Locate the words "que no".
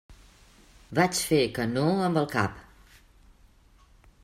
1.59-1.85